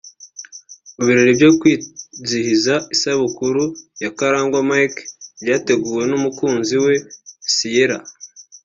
[0.95, 3.63] Mu birori byo kwizihiza isabukuru
[4.03, 5.01] ya Karangwa Mike
[5.43, 6.93] byateguwe n’umukunzi we
[7.53, 7.99] Ciella